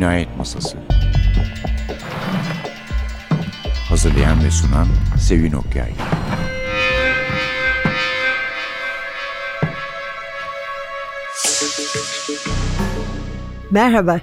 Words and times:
Cinayet 0.00 0.36
Masası 0.36 0.78
Hazırlayan 3.88 4.44
ve 4.44 4.50
sunan 4.50 4.88
Sevin 5.18 5.52
Okyay 5.52 5.92
Merhaba. 13.70 14.20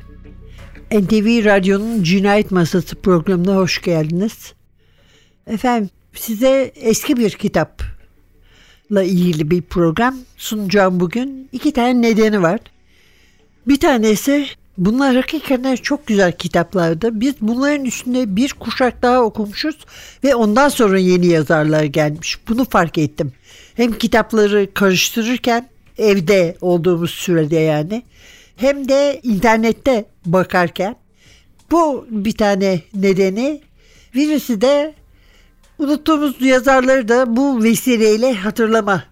NTV 0.92 1.46
Radyo'nun 1.46 2.04
Cinayet 2.04 2.52
Masası 2.52 2.96
programına 2.96 3.56
hoş 3.56 3.82
geldiniz. 3.82 4.54
Efendim 5.48 5.90
size 6.14 6.72
eski 6.76 7.18
bir 7.18 7.30
kitapla 7.30 9.04
ilgili 9.04 9.52
bir 9.52 9.62
program 9.62 10.16
sunacağım 10.38 11.00
bugün. 11.00 11.50
İki 11.52 11.74
tane 11.74 12.02
nedeni 12.02 12.42
var. 12.42 12.60
Bir 13.68 13.80
tanesi 13.80 14.48
bunlar 14.78 15.16
hakikaten 15.16 15.76
çok 15.76 16.08
güzel 16.08 16.32
kitaplardı. 16.32 17.22
Biz 17.22 17.34
bunların 17.42 17.86
üstünde 17.86 18.36
bir 18.36 18.54
kuşak 18.54 19.02
daha 19.02 19.22
okumuşuz 19.22 19.78
ve 20.24 20.36
ondan 20.36 20.70
sonra 20.70 21.00
yeni 21.00 21.28
yazarlar 21.28 21.84
gelmiş. 21.84 22.40
Bunu 22.48 22.66
fark 22.66 22.98
ettim. 22.98 23.32
Hem 23.76 23.98
kitapları 23.98 24.74
karıştırırken 24.74 25.70
evde 25.98 26.58
olduğumuz 26.62 27.12
sürede 27.12 27.56
yani 27.56 28.04
hem 28.56 28.90
de 28.90 29.20
internette 29.24 30.06
bakarken 30.26 30.96
bu 31.72 32.08
bir 32.10 32.32
tane 32.32 32.82
nedeni 32.94 33.62
birisi 34.16 34.62
de 34.62 34.94
unuttuğumuz 35.80 36.42
yazarları 36.42 37.08
da 37.08 37.36
bu 37.36 37.64
vesileyle 37.64 38.34
hatırlama 38.34 39.04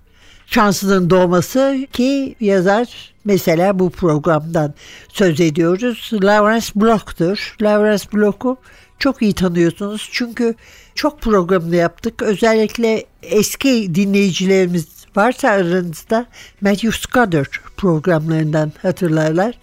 şansının 0.47 1.09
doğması 1.09 1.87
ki 1.93 2.35
yazar 2.39 3.13
mesela 3.25 3.79
bu 3.79 3.89
programdan 3.89 4.73
söz 5.09 5.41
ediyoruz. 5.41 6.11
Lawrence 6.13 6.67
Block'tur. 6.75 7.55
Lawrence 7.61 8.05
Block'u 8.13 8.57
çok 8.99 9.21
iyi 9.21 9.33
tanıyorsunuz 9.33 10.09
çünkü 10.11 10.55
çok 10.95 11.21
programını 11.21 11.75
yaptık. 11.75 12.21
Özellikle 12.21 13.05
eski 13.23 13.95
dinleyicilerimiz 13.95 14.87
varsa 15.15 15.49
aranızda 15.49 16.25
Matthew 16.61 16.91
Scudder 16.91 17.47
programlarından 17.77 18.71
hatırlarlar. 18.81 19.55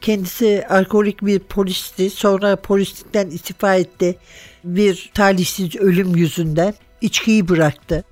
Kendisi 0.00 0.64
alkolik 0.68 1.22
bir 1.22 1.38
polisti. 1.38 2.10
Sonra 2.10 2.56
polislikten 2.56 3.30
istifa 3.30 3.74
etti. 3.74 4.16
Bir 4.64 5.10
talihsiz 5.14 5.76
ölüm 5.76 6.16
yüzünden 6.16 6.74
içkiyi 7.00 7.48
bıraktı. 7.48 8.04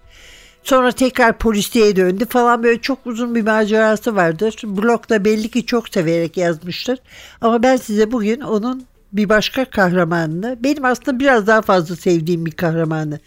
Sonra 0.69 0.93
tekrar 0.93 1.39
polisliğe 1.39 1.97
döndü 1.97 2.27
falan 2.29 2.63
böyle 2.63 2.81
çok 2.81 3.07
uzun 3.07 3.35
bir 3.35 3.43
macerası 3.43 4.17
vardır. 4.17 4.57
Blok 4.65 5.11
da 5.11 5.25
belli 5.25 5.51
ki 5.51 5.67
çok 5.67 5.89
severek 5.89 6.37
yazmıştır. 6.37 6.99
Ama 7.41 7.63
ben 7.63 7.77
size 7.77 8.13
bugün 8.13 8.41
onun 8.41 8.87
bir 9.13 9.29
başka 9.29 9.65
kahramanını, 9.65 10.59
benim 10.61 10.85
aslında 10.85 11.21
biraz 11.21 11.47
daha 11.47 11.63
fazla 11.63 11.97
sevdiğim 11.97 12.47
bir 12.47 12.51
kahramanı 12.51 13.19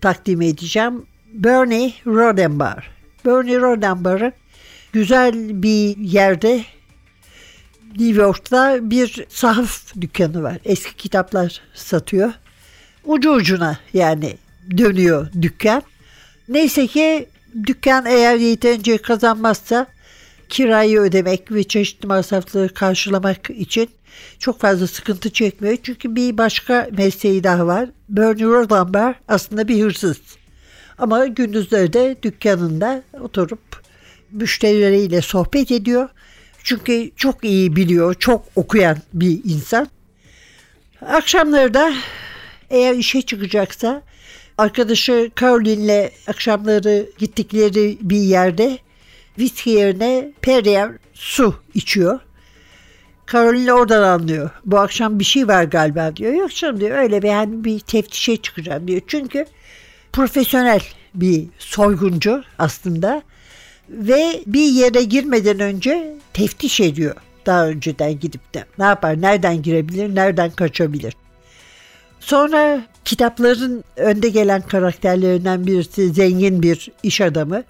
takdim 0.00 0.42
edeceğim. 0.42 1.06
Bernie 1.32 1.92
Rodenbar. 2.06 2.90
Bernie 3.24 3.60
Rodenbar'ın 3.60 4.32
güzel 4.92 5.62
bir 5.62 5.96
yerde 5.96 6.64
New 7.98 8.22
York'ta 8.22 8.90
bir 8.90 9.26
sahaf 9.28 10.00
dükkanı 10.00 10.42
var. 10.42 10.58
Eski 10.64 10.96
kitaplar 10.96 11.60
satıyor. 11.74 12.32
Ucu 13.04 13.32
ucuna 13.32 13.78
yani 13.92 14.36
dönüyor 14.76 15.32
dükkan. 15.42 15.82
Neyse 16.48 16.86
ki 16.86 17.28
dükkan 17.66 18.06
eğer 18.06 18.36
yeterince 18.36 18.98
kazanmazsa 18.98 19.86
kirayı 20.48 21.00
ödemek 21.00 21.52
ve 21.52 21.64
çeşitli 21.64 22.06
masrafları 22.06 22.74
karşılamak 22.74 23.50
için 23.50 23.90
çok 24.38 24.60
fazla 24.60 24.86
sıkıntı 24.86 25.30
çekmiyor. 25.30 25.76
Çünkü 25.82 26.16
bir 26.16 26.38
başka 26.38 26.88
mesleği 26.98 27.44
daha 27.44 27.66
var. 27.66 27.88
Bernie 28.08 28.44
Rodenbar 28.44 29.14
aslında 29.28 29.68
bir 29.68 29.82
hırsız. 29.82 30.20
Ama 30.98 31.26
gündüzleri 31.26 31.92
de 31.92 32.16
dükkanında 32.22 33.02
oturup 33.20 33.82
müşterileriyle 34.30 35.20
sohbet 35.20 35.70
ediyor. 35.70 36.08
Çünkü 36.62 37.10
çok 37.16 37.44
iyi 37.44 37.76
biliyor, 37.76 38.14
çok 38.14 38.44
okuyan 38.56 38.98
bir 39.12 39.40
insan. 39.44 39.88
Akşamları 41.06 41.74
da 41.74 41.92
eğer 42.70 42.94
işe 42.94 43.22
çıkacaksa 43.22 44.02
arkadaşı 44.58 45.30
Caroline'le 45.40 46.10
akşamları 46.26 47.06
gittikleri 47.18 47.98
bir 48.00 48.20
yerde 48.20 48.78
viski 49.38 49.70
yerine 49.70 50.32
Perrier 50.42 50.90
su 51.14 51.54
içiyor. 51.74 52.20
Caroline 53.32 53.72
oradan 53.72 54.02
anlıyor. 54.02 54.50
Bu 54.64 54.78
akşam 54.78 55.18
bir 55.18 55.24
şey 55.24 55.48
var 55.48 55.64
galiba 55.64 56.16
diyor. 56.16 56.32
Yok 56.32 56.54
canım 56.54 56.80
diyor 56.80 56.98
öyle 56.98 57.22
bir 57.22 57.28
hani 57.28 57.64
bir 57.64 57.80
teftişe 57.80 58.36
çıkacağım 58.36 58.88
diyor. 58.88 59.00
Çünkü 59.06 59.46
profesyonel 60.12 60.80
bir 61.14 61.44
soyguncu 61.58 62.42
aslında 62.58 63.22
ve 63.88 64.42
bir 64.46 64.64
yere 64.64 65.02
girmeden 65.02 65.60
önce 65.60 66.14
teftiş 66.32 66.80
ediyor 66.80 67.14
daha 67.46 67.68
önceden 67.68 68.20
gidip 68.20 68.54
de 68.54 68.64
ne 68.78 68.84
yapar 68.84 69.20
nereden 69.20 69.62
girebilir 69.62 70.14
nereden 70.14 70.50
kaçabilir. 70.50 71.14
Sonra 72.20 72.82
kitapların 73.04 73.84
önde 73.96 74.28
gelen 74.28 74.62
karakterlerinden 74.62 75.66
birisi 75.66 76.12
zengin 76.12 76.62
bir 76.62 76.90
iş 77.02 77.20
adamı. 77.20 77.64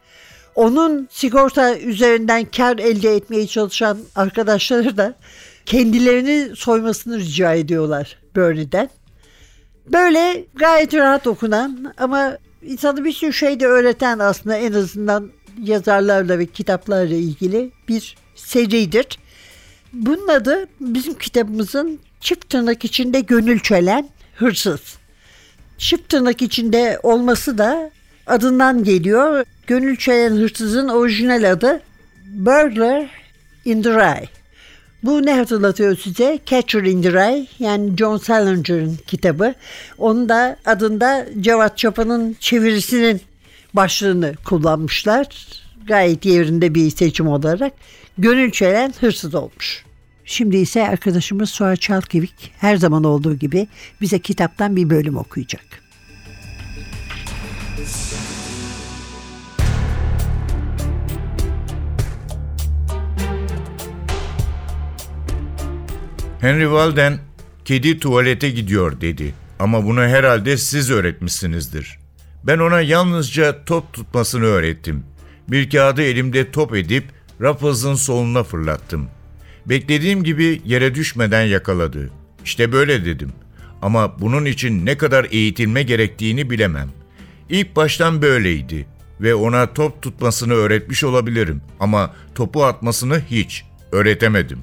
Onun 0.54 1.08
sigorta 1.10 1.78
üzerinden 1.78 2.44
kar 2.44 2.78
elde 2.78 3.16
etmeye 3.16 3.46
çalışan 3.46 3.98
arkadaşları 4.16 4.96
da 4.96 5.14
kendilerini 5.66 6.56
soymasını 6.56 7.18
rica 7.18 7.54
ediyorlar 7.54 8.18
Bernie'den. 8.36 8.90
Böyle 9.92 10.44
gayet 10.54 10.94
rahat 10.94 11.26
okunan 11.26 11.94
ama 11.98 12.38
insanı 12.62 13.04
bir 13.04 13.12
sürü 13.12 13.32
şey 13.32 13.60
de 13.60 13.66
öğreten 13.66 14.18
aslında 14.18 14.56
en 14.56 14.72
azından 14.72 15.30
yazarlarla 15.62 16.38
ve 16.38 16.46
kitaplarla 16.46 17.14
ilgili 17.14 17.70
bir 17.88 18.16
seridir. 18.34 19.06
Bunun 19.92 20.28
adı 20.28 20.66
bizim 20.80 21.14
kitabımızın 21.14 21.98
çift 22.20 22.50
tırnak 22.50 22.84
içinde 22.84 23.20
gönül 23.20 23.60
çelen 23.60 24.08
hırsız. 24.38 24.80
Çift 25.78 26.08
tırnak 26.08 26.42
içinde 26.42 27.00
olması 27.02 27.58
da 27.58 27.90
adından 28.26 28.84
geliyor. 28.84 29.44
Gönül 29.66 29.96
çelen 29.96 30.36
hırsızın 30.36 30.88
orijinal 30.88 31.52
adı 31.52 31.80
Burglar 32.26 33.10
in 33.64 33.82
the 33.82 33.90
Rye. 33.90 34.28
Bu 35.02 35.26
ne 35.26 35.34
hatırlatıyor 35.34 35.96
size? 35.96 36.38
Catcher 36.46 36.82
in 36.82 37.02
the 37.02 37.12
Rye 37.12 37.46
yani 37.58 37.96
John 37.96 38.16
Salinger'ın 38.16 38.98
kitabı. 39.06 39.54
Onun 39.98 40.28
da 40.28 40.56
adında 40.66 41.26
Cevat 41.40 41.78
Çapa'nın 41.78 42.36
çevirisinin 42.40 43.20
başlığını 43.74 44.34
kullanmışlar. 44.44 45.26
Gayet 45.86 46.24
yerinde 46.24 46.74
bir 46.74 46.90
seçim 46.90 47.28
olarak. 47.28 47.72
Gönül 48.18 48.50
çelen 48.50 48.94
hırsız 49.00 49.34
olmuş. 49.34 49.87
Şimdi 50.30 50.56
ise 50.56 50.88
arkadaşımız 50.88 51.50
Suat 51.50 51.80
Çalkevik 51.80 52.52
her 52.58 52.76
zaman 52.76 53.04
olduğu 53.04 53.34
gibi 53.34 53.66
bize 54.00 54.18
kitaptan 54.18 54.76
bir 54.76 54.90
bölüm 54.90 55.16
okuyacak. 55.16 55.64
Henry 66.40 66.62
Walden 66.62 67.18
kedi 67.64 67.98
tuvalete 67.98 68.50
gidiyor 68.50 69.00
dedi. 69.00 69.34
Ama 69.58 69.84
bunu 69.84 70.00
herhalde 70.00 70.56
siz 70.56 70.90
öğretmişsinizdir. 70.90 71.98
Ben 72.44 72.58
ona 72.58 72.80
yalnızca 72.80 73.64
top 73.64 73.92
tutmasını 73.92 74.44
öğrettim. 74.44 75.04
Bir 75.48 75.70
kağıdı 75.70 76.02
elimde 76.02 76.50
top 76.50 76.74
edip 76.74 77.04
Ruffles'ın 77.40 77.94
soluna 77.94 78.42
fırlattım. 78.42 79.08
Beklediğim 79.68 80.24
gibi 80.24 80.62
yere 80.64 80.94
düşmeden 80.94 81.42
yakaladı. 81.42 82.10
İşte 82.44 82.72
böyle 82.72 83.04
dedim. 83.04 83.32
Ama 83.82 84.20
bunun 84.20 84.44
için 84.44 84.86
ne 84.86 84.98
kadar 84.98 85.26
eğitilme 85.30 85.82
gerektiğini 85.82 86.50
bilemem. 86.50 86.88
İlk 87.48 87.76
baştan 87.76 88.22
böyleydi 88.22 88.86
ve 89.20 89.34
ona 89.34 89.72
top 89.72 90.02
tutmasını 90.02 90.52
öğretmiş 90.52 91.04
olabilirim 91.04 91.62
ama 91.80 92.14
topu 92.34 92.64
atmasını 92.64 93.22
hiç 93.30 93.64
öğretemedim. 93.92 94.58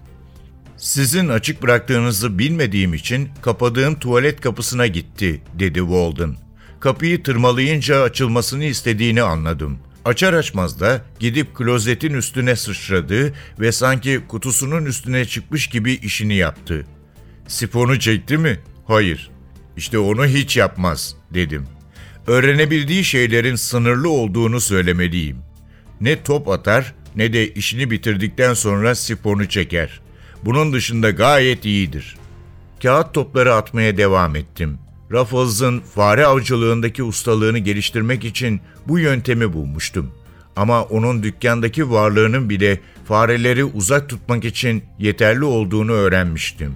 Sizin 0.77 1.29
açık 1.29 1.63
bıraktığınızı 1.63 2.39
bilmediğim 2.39 2.93
için 2.93 3.29
kapadığım 3.41 3.99
tuvalet 3.99 4.41
kapısına 4.41 4.87
gitti, 4.87 5.41
dedi 5.59 5.79
Walden. 5.79 6.35
Kapıyı 6.79 7.23
tırmalayınca 7.23 8.01
açılmasını 8.01 8.63
istediğini 8.63 9.21
anladım. 9.21 9.79
Açar 10.05 10.33
açmaz 10.33 10.79
da 10.79 11.01
gidip 11.19 11.55
klozetin 11.55 12.13
üstüne 12.13 12.55
sıçradı 12.55 13.33
ve 13.59 13.71
sanki 13.71 14.21
kutusunun 14.27 14.85
üstüne 14.85 15.25
çıkmış 15.25 15.67
gibi 15.67 15.93
işini 15.93 16.35
yaptı. 16.35 16.85
Sifonu 17.47 17.99
çekti 17.99 18.37
mi? 18.37 18.59
Hayır. 18.87 19.31
İşte 19.77 19.99
onu 19.99 20.25
hiç 20.25 20.57
yapmaz, 20.57 21.15
dedim. 21.33 21.67
Öğrenebildiği 22.27 23.03
şeylerin 23.03 23.55
sınırlı 23.55 24.09
olduğunu 24.09 24.61
söylemeliyim. 24.61 25.37
Ne 26.01 26.23
top 26.23 26.49
atar 26.49 26.93
ne 27.15 27.33
de 27.33 27.53
işini 27.53 27.91
bitirdikten 27.91 28.53
sonra 28.53 28.95
sifonu 28.95 29.49
çeker. 29.49 30.01
Bunun 30.43 30.73
dışında 30.73 31.09
gayet 31.09 31.65
iyidir. 31.65 32.15
kağıt 32.81 33.13
topları 33.13 33.53
atmaya 33.53 33.97
devam 33.97 34.35
ettim. 34.35 34.79
Ruffles'ın 35.15 35.79
fare 35.79 36.25
avcılığındaki 36.25 37.03
ustalığını 37.03 37.59
geliştirmek 37.59 38.25
için 38.25 38.61
bu 38.87 38.99
yöntemi 38.99 39.53
bulmuştum. 39.53 40.11
Ama 40.55 40.83
onun 40.83 41.23
dükkandaki 41.23 41.91
varlığının 41.91 42.49
bile 42.49 42.79
fareleri 43.05 43.63
uzak 43.63 44.09
tutmak 44.09 44.45
için 44.45 44.83
yeterli 44.99 45.43
olduğunu 45.43 45.91
öğrenmiştim. 45.91 46.73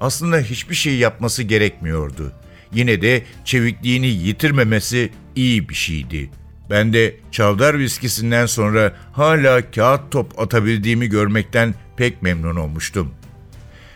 Aslında 0.00 0.38
hiçbir 0.38 0.74
şey 0.74 0.96
yapması 0.96 1.42
gerekmiyordu. 1.42 2.32
Yine 2.72 3.02
de 3.02 3.22
çevikliğini 3.44 4.06
yitirmemesi 4.06 5.10
iyi 5.36 5.68
bir 5.68 5.74
şeydi. 5.74 6.30
Ben 6.70 6.92
de 6.92 7.16
çavdar 7.30 7.78
viskisinden 7.78 8.46
sonra 8.46 8.92
hala 9.12 9.70
kağıt 9.70 10.12
top 10.12 10.40
atabildiğimi 10.40 11.06
görmekten 11.06 11.74
pek 11.96 12.22
memnun 12.22 12.56
olmuştum. 12.56 13.14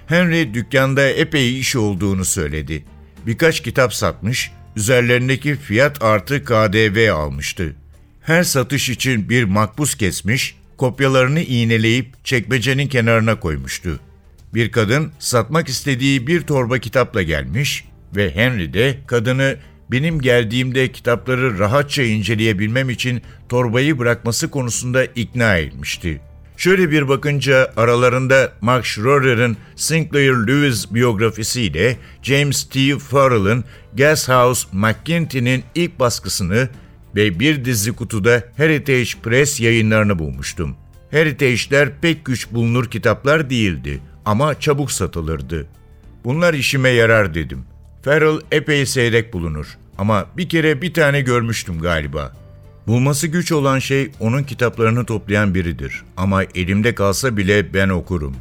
Henry 0.06 0.54
dükkanda 0.54 1.08
epey 1.08 1.60
iş 1.60 1.76
olduğunu 1.76 2.24
söyledi. 2.24 2.84
Birkaç 3.26 3.62
kitap 3.62 3.94
satmış, 3.94 4.52
üzerlerindeki 4.76 5.56
fiyat 5.56 6.02
artı 6.02 6.44
KDV 6.44 7.12
almıştı. 7.12 7.76
Her 8.22 8.42
satış 8.42 8.88
için 8.88 9.28
bir 9.28 9.44
makbuz 9.44 9.94
kesmiş, 9.94 10.56
kopyalarını 10.76 11.40
iğneleyip 11.40 12.24
çekmecenin 12.24 12.88
kenarına 12.88 13.40
koymuştu. 13.40 14.00
Bir 14.54 14.72
kadın 14.72 15.12
satmak 15.18 15.68
istediği 15.68 16.26
bir 16.26 16.40
torba 16.40 16.78
kitapla 16.78 17.22
gelmiş 17.22 17.84
ve 18.16 18.34
Henry 18.34 18.74
de 18.74 18.98
kadını 19.06 19.56
benim 19.90 20.20
geldiğimde 20.20 20.92
kitapları 20.92 21.58
rahatça 21.58 22.02
inceleyebilmem 22.02 22.90
için 22.90 23.22
torbayı 23.48 23.98
bırakması 23.98 24.50
konusunda 24.50 25.04
ikna 25.04 25.56
etmişti. 25.56 26.20
Şöyle 26.56 26.90
bir 26.90 27.08
bakınca 27.08 27.72
aralarında 27.76 28.52
Max 28.60 28.84
Schroeder'ın 28.84 29.56
Sinclair 29.76 30.32
Lewis 30.32 30.94
biyografisiyle 30.94 31.96
James 32.22 32.68
T. 32.68 32.98
Farrell'ın 32.98 33.64
Gashouse 33.94 34.68
McGinty'nin 34.72 35.64
ilk 35.74 36.00
baskısını 36.00 36.68
ve 37.16 37.40
bir 37.40 37.64
dizi 37.64 37.92
kutuda 37.92 38.42
Heritage 38.56 39.10
Press 39.22 39.60
yayınlarını 39.60 40.18
bulmuştum. 40.18 40.76
Heritage'ler 41.10 42.00
pek 42.00 42.24
güç 42.24 42.52
bulunur 42.52 42.90
kitaplar 42.90 43.50
değildi 43.50 44.00
ama 44.24 44.60
çabuk 44.60 44.92
satılırdı. 44.92 45.66
Bunlar 46.24 46.54
işime 46.54 46.88
yarar 46.88 47.34
dedim. 47.34 47.64
Farrell 48.02 48.40
epey 48.52 48.86
seyrek 48.86 49.32
bulunur 49.32 49.78
ama 49.98 50.26
bir 50.36 50.48
kere 50.48 50.82
bir 50.82 50.94
tane 50.94 51.20
görmüştüm 51.20 51.80
galiba. 51.80 52.32
Bulması 52.86 53.26
güç 53.26 53.52
olan 53.52 53.78
şey 53.78 54.10
onun 54.20 54.42
kitaplarını 54.42 55.04
toplayan 55.04 55.54
biridir 55.54 56.02
ama 56.16 56.42
elimde 56.42 56.94
kalsa 56.94 57.36
bile 57.36 57.74
ben 57.74 57.88
okurum. 57.88 58.36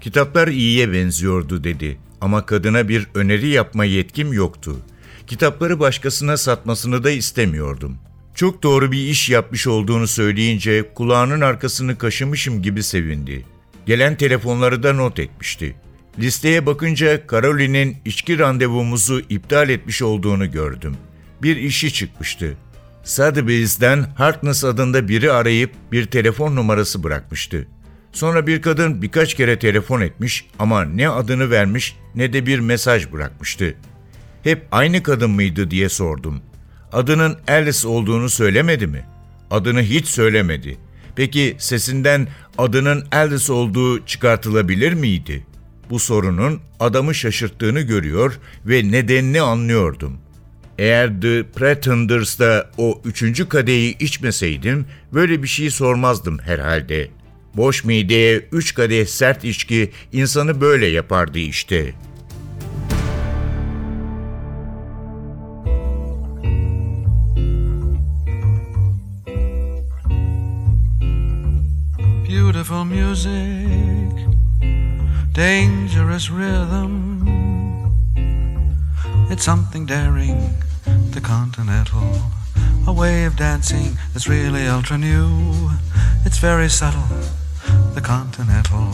Kitaplar 0.00 0.48
iyiye 0.48 0.92
benziyordu 0.92 1.64
dedi 1.64 1.98
ama 2.20 2.46
kadına 2.46 2.88
bir 2.88 3.06
öneri 3.14 3.48
yapma 3.48 3.84
yetkim 3.84 4.32
yoktu. 4.32 4.76
Kitapları 5.26 5.80
başkasına 5.80 6.36
satmasını 6.36 7.04
da 7.04 7.10
istemiyordum. 7.10 7.96
Çok 8.34 8.62
doğru 8.62 8.92
bir 8.92 8.98
iş 8.98 9.30
yapmış 9.30 9.66
olduğunu 9.66 10.06
söyleyince 10.06 10.94
kulağının 10.94 11.40
arkasını 11.40 11.98
kaşımışım 11.98 12.62
gibi 12.62 12.82
sevindi. 12.82 13.44
Gelen 13.86 14.16
telefonları 14.16 14.82
da 14.82 14.92
not 14.92 15.18
etmişti. 15.18 15.76
Listeye 16.18 16.66
bakınca 16.66 17.22
Caroline'in 17.30 17.96
içki 18.04 18.38
randevumuzu 18.38 19.22
iptal 19.28 19.68
etmiş 19.68 20.02
olduğunu 20.02 20.50
gördüm. 20.50 20.96
Bir 21.42 21.56
işi 21.56 21.92
çıkmıştı. 21.92 22.56
Sotheby's'den 23.06 24.06
Harkness 24.14 24.64
adında 24.64 25.08
biri 25.08 25.32
arayıp 25.32 25.70
bir 25.92 26.06
telefon 26.06 26.56
numarası 26.56 27.02
bırakmıştı. 27.02 27.66
Sonra 28.12 28.46
bir 28.46 28.62
kadın 28.62 29.02
birkaç 29.02 29.34
kere 29.34 29.58
telefon 29.58 30.00
etmiş 30.00 30.46
ama 30.58 30.84
ne 30.84 31.08
adını 31.08 31.50
vermiş 31.50 31.96
ne 32.14 32.32
de 32.32 32.46
bir 32.46 32.58
mesaj 32.58 33.12
bırakmıştı. 33.12 33.74
Hep 34.42 34.66
aynı 34.72 35.02
kadın 35.02 35.30
mıydı 35.30 35.70
diye 35.70 35.88
sordum. 35.88 36.40
Adının 36.92 37.38
Alice 37.48 37.88
olduğunu 37.88 38.30
söylemedi 38.30 38.86
mi? 38.86 39.04
Adını 39.50 39.82
hiç 39.82 40.06
söylemedi. 40.06 40.78
Peki 41.16 41.56
sesinden 41.58 42.28
adının 42.58 43.06
Alice 43.12 43.52
olduğu 43.52 44.06
çıkartılabilir 44.06 44.92
miydi? 44.92 45.46
Bu 45.90 45.98
sorunun 45.98 46.60
adamı 46.80 47.14
şaşırttığını 47.14 47.80
görüyor 47.80 48.38
ve 48.66 48.90
nedenini 48.90 49.40
anlıyordum. 49.40 50.25
Eğer 50.78 51.20
The 51.20 51.42
Pretenders'da 51.42 52.70
o 52.78 53.00
üçüncü 53.04 53.48
kadeyi 53.48 53.98
içmeseydim 53.98 54.86
böyle 55.12 55.42
bir 55.42 55.48
şey 55.48 55.70
sormazdım 55.70 56.38
herhalde. 56.38 57.08
Boş 57.54 57.84
mideye 57.84 58.36
üç 58.52 58.74
kadeh 58.74 59.06
sert 59.06 59.44
içki 59.44 59.90
insanı 60.12 60.60
böyle 60.60 60.86
yapardı 60.86 61.38
işte.'' 61.38 62.06
Beautiful 72.28 72.84
music, 72.84 74.26
dangerous 75.34 76.30
rhythm. 76.30 77.16
It's 79.30 79.44
something 79.44 79.86
daring, 79.86 80.40
the 81.10 81.20
continental. 81.20 82.22
A 82.86 82.92
way 82.92 83.24
of 83.24 83.36
dancing 83.36 83.98
that's 84.12 84.28
really 84.28 84.66
ultra 84.66 84.96
new. 84.98 85.70
It's 86.24 86.38
very 86.38 86.68
subtle, 86.68 87.08
the 87.94 88.00
continental. 88.00 88.92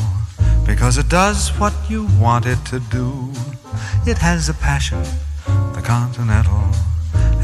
Because 0.67 0.97
it 0.99 1.09
does 1.09 1.51
what 1.59 1.75
you 1.89 2.07
want 2.19 2.47
it 2.47 2.65
to 2.67 2.81
do. 2.81 3.31
It 4.07 4.19
has 4.19 4.49
a 4.49 4.55
passion, 4.55 5.03
the 5.75 5.83
continental. 5.85 6.71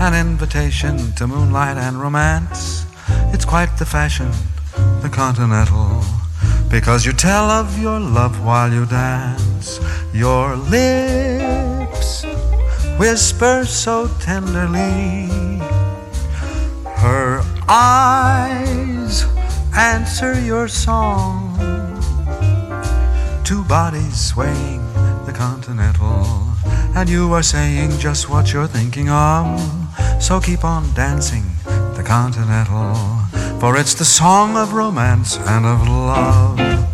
An 0.00 0.14
invitation 0.14 1.12
to 1.16 1.26
moonlight 1.26 1.76
and 1.76 2.00
romance. 2.00 2.86
It's 3.32 3.44
quite 3.44 3.76
the 3.78 3.86
fashion, 3.86 4.30
the 5.02 5.10
continental. 5.10 6.02
Because 6.70 7.04
you 7.04 7.12
tell 7.12 7.50
of 7.50 7.78
your 7.78 7.98
love 7.98 8.44
while 8.44 8.72
you 8.72 8.86
dance. 8.86 9.80
Your 10.12 10.56
lips 10.56 11.67
whisper 12.98 13.64
so 13.64 14.08
tenderly. 14.20 15.28
Her 16.98 17.42
eyes 17.68 19.24
answer 19.76 20.38
your 20.40 20.66
song. 20.66 21.54
Two 23.44 23.62
bodies 23.64 24.20
swaying 24.20 24.82
the 25.24 25.32
continental. 25.32 26.26
And 26.96 27.08
you 27.08 27.32
are 27.32 27.42
saying 27.42 27.98
just 27.98 28.28
what 28.28 28.52
you're 28.52 28.66
thinking 28.66 29.08
of. 29.08 29.60
So 30.20 30.40
keep 30.40 30.64
on 30.64 30.92
dancing 30.94 31.44
the 31.64 32.02
continental. 32.04 32.94
For 33.60 33.76
it's 33.76 33.94
the 33.94 34.04
song 34.04 34.56
of 34.56 34.72
romance 34.72 35.38
and 35.38 35.64
of 35.64 35.86
love. 35.86 36.87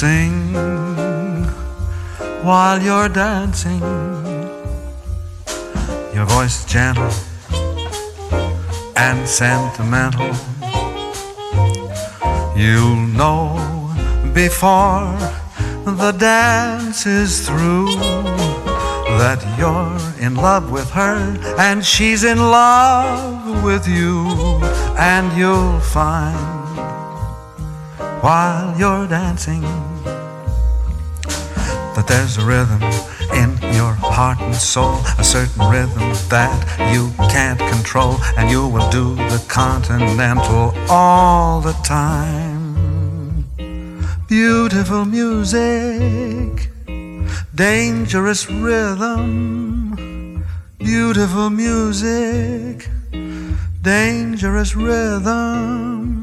Sing 0.00 0.54
while 2.42 2.80
you're 2.80 3.10
dancing. 3.10 3.82
Your 6.14 6.24
voice 6.24 6.64
gentle 6.64 7.12
and 8.96 9.28
sentimental. 9.28 10.32
You'll 12.56 13.04
know 13.20 13.60
before 14.32 15.18
the 15.84 16.12
dance 16.12 17.04
is 17.04 17.46
through 17.46 17.94
that 19.20 19.40
you're 19.58 20.00
in 20.26 20.34
love 20.34 20.72
with 20.72 20.88
her 20.92 21.18
and 21.58 21.84
she's 21.84 22.24
in 22.24 22.38
love 22.38 23.62
with 23.62 23.86
you, 23.86 24.24
and 24.96 25.26
you'll 25.36 25.78
find 25.80 26.59
while 28.22 28.76
you're 28.78 29.06
dancing 29.06 29.62
that 31.94 32.04
there's 32.06 32.36
a 32.36 32.44
rhythm 32.44 32.82
in 33.32 33.74
your 33.74 33.94
heart 33.94 34.38
and 34.40 34.54
soul, 34.54 35.00
a 35.18 35.24
certain 35.24 35.68
rhythm 35.70 36.12
that 36.28 36.52
you 36.92 37.10
can't 37.30 37.58
control, 37.58 38.16
and 38.36 38.50
you 38.50 38.68
will 38.68 38.88
do 38.90 39.14
the 39.14 39.42
continental 39.48 40.74
all 40.90 41.60
the 41.62 41.72
time. 41.82 43.46
Beautiful 44.28 45.06
music, 45.06 46.70
dangerous 47.54 48.50
rhythm, 48.50 50.44
beautiful 50.78 51.48
music, 51.48 52.88
dangerous 53.82 54.76
rhythm. 54.76 56.19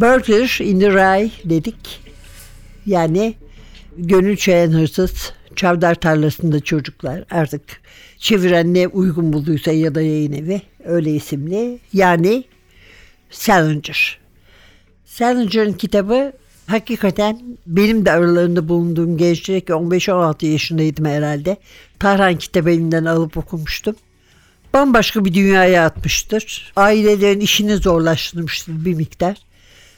Burger 0.00 0.64
in 0.64 0.80
the 0.80 0.90
Rye 0.90 1.30
dedik. 1.44 2.00
Yani 2.86 3.34
gönül 3.96 4.36
çayan 4.36 4.70
hırsız, 4.70 5.32
çavdar 5.56 5.94
tarlasında 5.94 6.60
çocuklar 6.60 7.24
artık 7.30 7.62
çeviren 8.18 8.74
ne 8.74 8.88
uygun 8.88 9.32
bulduysa 9.32 9.72
ya 9.72 9.94
da 9.94 10.02
yayın 10.02 10.32
evi 10.32 10.62
öyle 10.84 11.10
isimli. 11.10 11.78
Yani 11.92 12.44
Salinger. 13.30 14.18
Salinger'ın 15.04 15.72
kitabı 15.72 16.32
hakikaten 16.66 17.40
benim 17.66 18.06
de 18.06 18.12
aralarında 18.12 18.68
bulunduğum 18.68 19.16
gençlik 19.16 19.68
15-16 19.68 20.46
yaşındaydım 20.46 21.04
herhalde. 21.04 21.56
Tarhan 21.98 22.38
kitabı 22.38 22.70
evinden 22.70 23.04
alıp 23.04 23.36
okumuştum. 23.36 23.96
Bambaşka 24.74 25.24
bir 25.24 25.34
dünyaya 25.34 25.84
atmıştır. 25.84 26.72
Ailelerin 26.76 27.40
işini 27.40 27.76
zorlaştırmıştır 27.76 28.84
bir 28.84 28.94
miktar 28.94 29.47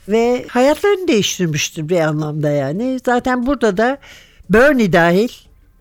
ve 0.09 0.45
hayatlarını 0.49 1.09
değiştirmiştir 1.09 1.88
bir 1.88 2.00
anlamda 2.00 2.50
yani. 2.50 3.00
Zaten 3.07 3.47
burada 3.47 3.76
da 3.76 3.99
Bernie 4.50 4.92
dahil 4.92 5.28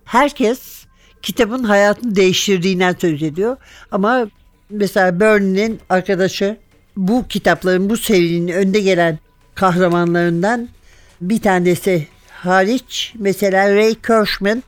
herkes 0.06 0.86
kitabın 1.22 1.64
hayatını 1.64 2.16
değiştirdiğinden 2.16 2.96
söz 3.02 3.24
ediyor. 3.24 3.58
Ama 3.92 4.28
mesela 4.70 5.20
Bernie'nin 5.20 5.80
arkadaşı 5.90 6.58
bu 6.98 7.28
kitapların 7.28 7.90
bu 7.90 7.98
serinin 7.98 8.48
önde 8.48 8.80
gelen 8.80 9.20
kahramanlarından 9.56 10.70
bir 11.22 11.42
tanesi 11.42 12.08
hariç 12.30 13.14
mesela 13.18 13.76
Ray 13.76 13.96
Kirschman 13.96 14.64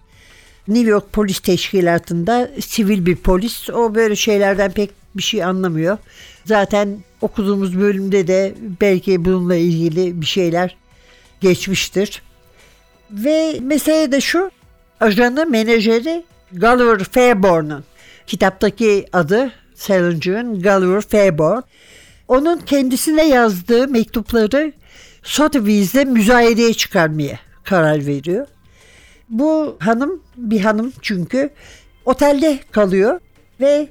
New 0.67 0.89
York 0.89 1.13
Polis 1.13 1.39
Teşkilatı'nda 1.39 2.51
sivil 2.59 3.05
bir 3.05 3.15
polis. 3.15 3.69
O 3.69 3.95
böyle 3.95 4.15
şeylerden 4.15 4.71
pek 4.71 5.00
bir 5.15 5.23
şey 5.23 5.43
anlamıyor. 5.43 5.97
Zaten 6.45 6.97
okuduğumuz 7.21 7.79
bölümde 7.79 8.27
de 8.27 8.55
belki 8.81 9.25
bununla 9.25 9.55
ilgili 9.55 10.21
bir 10.21 10.25
şeyler 10.25 10.75
geçmiştir. 11.41 12.21
Ve 13.11 13.59
mesele 13.61 14.11
de 14.11 14.21
şu. 14.21 14.51
Ajanı, 14.99 15.45
menajeri 15.45 16.23
Gulliver 16.51 17.03
Fairborn'un 17.03 17.83
kitaptaki 18.27 19.05
adı 19.13 19.51
Salinger'ın 19.75 20.61
Gulliver 20.61 21.01
Fairborn. 21.01 21.61
Onun 22.27 22.57
kendisine 22.57 23.27
yazdığı 23.27 23.87
mektupları 23.87 24.73
Sotheby's'de 25.23 26.05
müzayedeye 26.05 26.73
çıkarmaya 26.73 27.39
karar 27.63 28.05
veriyor. 28.05 28.47
Bu 29.29 29.77
hanım 29.79 30.23
bir 30.37 30.61
hanım 30.61 30.93
çünkü 31.01 31.49
otelde 32.05 32.59
kalıyor 32.71 33.19
ve 33.61 33.89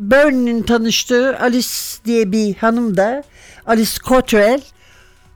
Burney'nin 0.00 0.62
tanıştığı 0.62 1.38
Alice 1.38 1.68
diye 2.04 2.32
bir 2.32 2.54
hanım 2.54 2.96
da 2.96 3.22
Alice 3.66 3.98
Cottrell 4.04 4.60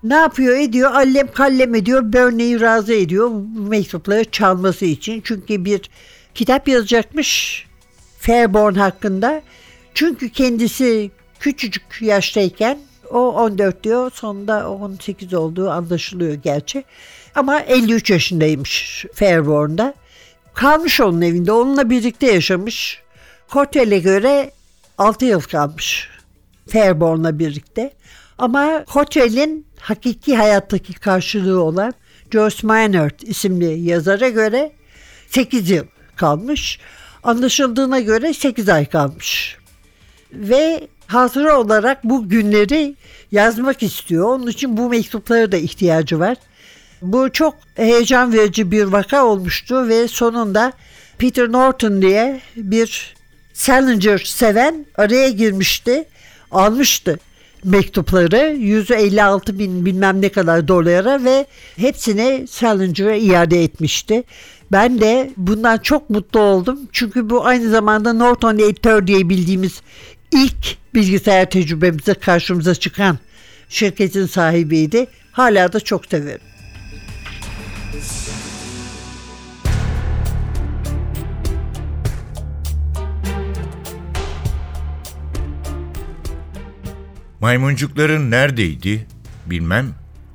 ne 0.02 0.14
yapıyor 0.14 0.56
ediyor 0.56 0.94
allem 0.94 1.32
kallem 1.32 1.74
ediyor 1.74 2.12
Burney'i 2.12 2.60
razı 2.60 2.94
ediyor 2.94 3.30
mektupları 3.68 4.24
çalması 4.24 4.84
için. 4.84 5.20
Çünkü 5.24 5.64
bir 5.64 5.90
kitap 6.34 6.68
yazacakmış 6.68 7.66
Fairborn 8.18 8.74
hakkında. 8.74 9.42
Çünkü 9.94 10.28
kendisi 10.28 11.10
küçücük 11.40 11.84
yaştayken 12.00 12.78
o 13.10 13.32
14 13.32 13.84
diyor 13.84 14.10
sonunda 14.14 14.70
18 14.70 15.34
olduğu 15.34 15.70
anlaşılıyor 15.70 16.34
gerçi. 16.34 16.84
Ama 17.34 17.60
53 17.60 18.10
yaşındaymış 18.10 19.04
Fairborn'da. 19.14 19.94
Kalmış 20.54 21.00
onun 21.00 21.20
evinde 21.20 21.52
onunla 21.52 21.90
birlikte 21.90 22.26
yaşamış. 22.26 23.03
Cortel'e 23.54 23.98
göre 23.98 24.50
6 24.98 25.24
yıl 25.24 25.40
kalmış 25.40 26.08
Fairborn'la 26.68 27.38
birlikte. 27.38 27.92
Ama 28.38 28.84
Cortel'in 28.92 29.66
hakiki 29.80 30.36
hayattaki 30.36 30.92
karşılığı 30.92 31.62
olan 31.62 31.94
Joyce 32.32 32.66
Maynard 32.66 33.20
isimli 33.20 33.80
yazara 33.80 34.28
göre 34.28 34.72
8 35.30 35.70
yıl 35.70 35.84
kalmış. 36.16 36.78
Anlaşıldığına 37.22 38.00
göre 38.00 38.34
8 38.34 38.68
ay 38.68 38.86
kalmış. 38.86 39.56
Ve 40.32 40.88
hatıra 41.06 41.60
olarak 41.60 42.04
bu 42.04 42.28
günleri 42.28 42.96
yazmak 43.32 43.82
istiyor. 43.82 44.28
Onun 44.28 44.46
için 44.46 44.76
bu 44.76 44.88
mektuplara 44.88 45.52
da 45.52 45.56
ihtiyacı 45.56 46.18
var. 46.18 46.36
Bu 47.02 47.32
çok 47.32 47.54
heyecan 47.74 48.32
verici 48.32 48.70
bir 48.70 48.84
vaka 48.84 49.24
olmuştu 49.24 49.88
ve 49.88 50.08
sonunda 50.08 50.72
Peter 51.18 51.52
Norton 51.52 52.02
diye 52.02 52.40
bir 52.56 53.13
Salinger 53.54 54.18
seven 54.18 54.86
araya 54.96 55.30
girmişti. 55.30 56.04
Almıştı 56.50 57.18
mektupları 57.64 58.56
156 58.58 59.58
bin 59.58 59.86
bilmem 59.86 60.22
ne 60.22 60.28
kadar 60.28 60.68
dolara 60.68 61.24
ve 61.24 61.46
hepsini 61.76 62.46
Salinger'a 62.48 63.14
iade 63.14 63.64
etmişti. 63.64 64.24
Ben 64.72 65.00
de 65.00 65.30
bundan 65.36 65.78
çok 65.78 66.10
mutlu 66.10 66.40
oldum. 66.40 66.78
Çünkü 66.92 67.30
bu 67.30 67.46
aynı 67.46 67.70
zamanda 67.70 68.12
Norton 68.12 68.58
Editor 68.58 69.06
diye 69.06 69.28
bildiğimiz 69.28 69.82
ilk 70.32 70.76
bilgisayar 70.94 71.50
tecrübemize 71.50 72.14
karşımıza 72.14 72.74
çıkan 72.74 73.18
şirketin 73.68 74.26
sahibiydi. 74.26 75.06
Hala 75.32 75.72
da 75.72 75.80
çok 75.80 76.06
severim. 76.06 76.40
Maymuncukların 87.44 88.30
neredeydi? 88.30 89.06
Bilmem. 89.46 89.94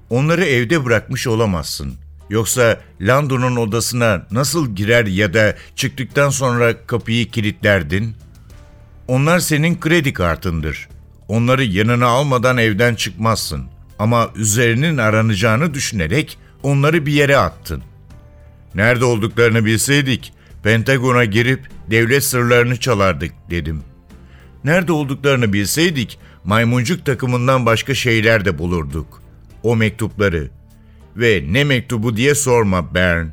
Onları 0.09 0.45
evde 0.45 0.85
bırakmış 0.85 1.27
olamazsın. 1.27 1.93
Yoksa 2.29 2.79
Lando'nun 3.01 3.55
odasına 3.55 4.27
nasıl 4.31 4.75
girer 4.75 5.05
ya 5.05 5.33
da 5.33 5.55
çıktıktan 5.75 6.29
sonra 6.29 6.85
kapıyı 6.85 7.31
kilitlerdin? 7.31 8.15
Onlar 9.07 9.39
senin 9.39 9.79
kredi 9.79 10.13
kartındır. 10.13 10.89
Onları 11.27 11.63
yanına 11.63 12.05
almadan 12.05 12.57
evden 12.57 12.95
çıkmazsın. 12.95 13.65
Ama 13.99 14.29
üzerinin 14.35 14.97
aranacağını 14.97 15.73
düşünerek 15.73 16.37
onları 16.63 17.05
bir 17.05 17.13
yere 17.13 17.37
attın. 17.37 17.83
Nerede 18.75 19.05
olduklarını 19.05 19.65
bilseydik 19.65 20.33
Pentagon'a 20.63 21.25
girip 21.25 21.69
devlet 21.91 22.23
sırlarını 22.23 22.77
çalardık 22.77 23.31
dedim. 23.49 23.83
Nerede 24.63 24.91
olduklarını 24.91 25.53
bilseydik 25.53 26.19
maymuncuk 26.43 27.05
takımından 27.05 27.65
başka 27.65 27.95
şeyler 27.95 28.45
de 28.45 28.57
bulurduk. 28.57 29.21
O 29.63 29.75
mektupları. 29.75 30.49
Ve 31.15 31.43
ne 31.49 31.63
mektubu 31.63 32.17
diye 32.17 32.35
sorma 32.35 32.93
Bern. 32.93 33.27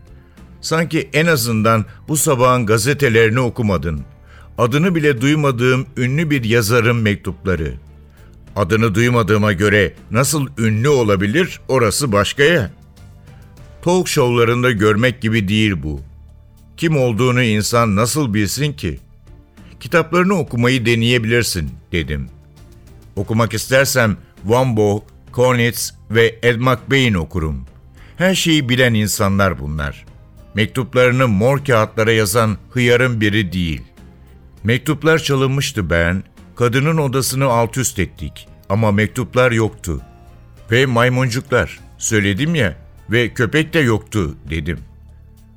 Sanki 0.61 1.11
en 1.13 1.27
azından 1.27 1.85
bu 2.09 2.17
sabahın 2.17 2.67
gazetelerini 2.67 3.41
okumadın. 3.41 4.05
Adını 4.59 4.95
bile 4.95 5.21
duymadığım 5.21 5.87
ünlü 5.97 6.31
bir 6.31 6.45
yazarın 6.45 6.97
mektupları. 6.97 7.75
Adını 8.57 8.95
duymadığıma 8.95 9.53
göre 9.53 9.95
nasıl 10.11 10.47
ünlü 10.59 10.89
olabilir 10.89 11.61
orası 11.69 12.13
başkaya. 12.13 12.71
Talk 13.83 14.09
show'larında 14.09 14.71
görmek 14.71 15.23
gibi 15.23 15.49
değil 15.49 15.75
bu. 15.83 16.01
Kim 16.77 16.97
olduğunu 16.97 17.43
insan 17.43 17.97
nasıl 17.97 18.35
bilsin 18.35 18.73
ki? 18.73 18.99
Kitaplarını 19.87 20.35
okumayı 20.35 20.87
deneyebilirsin 20.87 21.71
dedim. 21.93 22.29
Okumak 23.17 23.55
istersem 23.55 24.17
Wambo, 24.43 25.05
Konitz 25.33 25.95
ve 26.11 26.39
Ed 26.43 26.57
McBain 26.57 27.15
okurum. 27.15 27.67
Her 28.17 28.35
şeyi 28.35 28.69
bilen 28.69 28.95
insanlar 28.95 29.59
bunlar. 29.59 30.05
Mektuplarını 30.55 31.29
mor 31.29 31.65
kağıtlara 31.65 32.13
yazan 32.13 32.57
hıyarın 32.71 33.21
biri 33.21 33.53
değil. 33.53 33.83
Mektuplar 34.65 35.19
çalınmıştı 35.19 35.91
ben. 35.91 36.23
Kadının 36.57 36.99
odasını 36.99 37.45
alt 37.45 37.77
üst 37.77 37.99
ettik. 37.99 38.49
Ama 38.69 38.93
mektuplar 38.93 39.53
yoktu. 39.53 40.03
Ve 40.71 40.87
maymuncuklar. 40.87 41.81
Söyledim 41.99 42.55
ya. 42.55 42.77
Ve 43.11 43.35
köpek 43.35 43.75
de 43.75 43.79
yoktu 43.79 44.37
dedim. 44.51 44.79